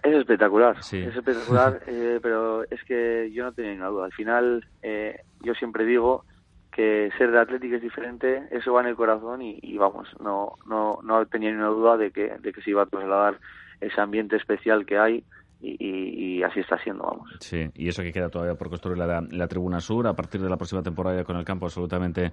Es 0.02 0.14
espectacular, 0.14 0.76
es 0.78 0.92
espectacular, 0.92 1.80
eh, 1.86 2.18
pero 2.20 2.64
es 2.64 2.82
que 2.84 3.30
yo 3.32 3.44
no 3.44 3.52
tengo 3.52 3.68
ninguna 3.68 3.88
duda. 3.88 4.04
Al 4.06 4.12
final, 4.12 4.66
eh, 4.82 5.20
yo 5.40 5.54
siempre 5.54 5.84
digo 5.84 6.24
que 6.72 7.10
ser 7.16 7.30
de 7.30 7.38
Atlético 7.38 7.76
es 7.76 7.82
diferente, 7.82 8.48
eso 8.50 8.72
va 8.72 8.82
en 8.82 8.88
el 8.88 8.96
corazón 8.96 9.42
y, 9.42 9.76
vamos, 9.78 10.08
no, 10.20 10.54
no, 10.66 11.00
no 11.02 11.26
tenía 11.26 11.50
ninguna 11.50 11.68
duda 11.68 11.96
de 11.96 12.10
que, 12.10 12.36
de 12.38 12.52
que 12.52 12.62
se 12.62 12.70
iba 12.70 12.82
a 12.82 12.86
trasladar 12.86 13.38
ese 13.80 14.00
ambiente 14.00 14.36
especial 14.36 14.86
que 14.86 14.98
hay 14.98 15.24
y, 15.60 16.42
así 16.42 16.60
está 16.60 16.78
siendo, 16.78 17.04
vamos. 17.04 17.30
Sí, 17.40 17.66
y 17.74 17.88
eso 17.88 18.02
que 18.02 18.12
queda 18.12 18.28
todavía 18.28 18.54
por 18.54 18.68
construir 18.68 18.98
la, 18.98 19.20
la 19.30 19.48
tribuna 19.48 19.80
sur, 19.80 20.06
a 20.06 20.14
partir 20.14 20.40
de 20.40 20.48
la 20.48 20.56
próxima 20.56 20.82
temporada 20.82 21.24
con 21.24 21.36
el 21.36 21.44
campo 21.44 21.66
absolutamente 21.66 22.30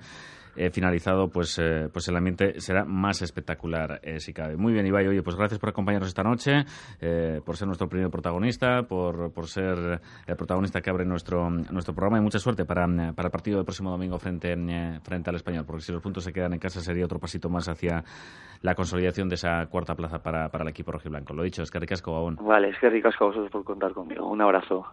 eh, 0.57 0.69
finalizado, 0.69 1.27
pues, 1.27 1.59
eh, 1.59 1.89
pues 1.91 2.07
el 2.07 2.15
ambiente 2.15 2.61
será 2.61 2.85
más 2.85 3.21
espectacular, 3.21 3.99
eh, 4.01 4.19
si 4.19 4.33
cabe. 4.33 4.55
Muy 4.55 4.71
bien, 4.71 4.85
Ibai, 4.85 5.05
oye, 5.07 5.21
pues 5.21 5.35
gracias 5.35 5.59
por 5.59 5.69
acompañarnos 5.69 6.07
esta 6.07 6.23
noche, 6.23 6.63
por 7.45 7.57
ser 7.57 7.67
nuestro 7.67 7.87
primer 7.87 8.09
protagonista, 8.09 8.83
por, 8.83 9.33
por 9.33 9.47
ser 9.47 9.99
el 10.25 10.35
protagonista 10.35 10.81
que 10.81 10.89
abre 10.89 11.05
nuestro, 11.05 11.49
nuestro 11.49 11.93
programa 11.93 12.19
y 12.19 12.21
mucha 12.21 12.39
suerte 12.39 12.65
para, 12.65 12.85
para 13.13 13.27
el 13.27 13.31
partido 13.31 13.57
del 13.57 13.65
próximo 13.65 13.91
domingo 13.91 14.17
frente, 14.17 14.55
frente 15.03 15.29
al 15.29 15.35
Español, 15.35 15.65
porque 15.65 15.81
si 15.81 15.91
los 15.91 16.01
puntos 16.01 16.23
se 16.23 16.31
quedan 16.31 16.53
en 16.53 16.59
casa 16.59 16.79
sería 16.79 17.05
otro 17.05 17.19
pasito 17.19 17.49
más 17.49 17.67
hacia 17.67 18.03
la 18.61 18.75
consolidación 18.75 19.29
de 19.29 19.35
esa 19.35 19.65
cuarta 19.67 19.95
plaza 19.95 20.19
para, 20.19 20.49
para 20.49 20.63
el 20.63 20.69
equipo 20.69 20.91
rojiblanco. 20.91 21.33
Lo 21.33 21.43
dicho, 21.43 21.61
es 21.61 21.71
que 21.71 21.79
ricasco 21.79 22.15
aún. 22.15 22.37
Vale, 22.41 22.69
es 22.69 22.79
que 22.79 22.89
ricasco 22.89 23.14
a 23.23 23.27
vosotros 23.27 23.51
por 23.51 23.63
contar 23.63 23.93
conmigo. 23.93 24.27
Un 24.27 24.41
abrazo. 24.41 24.85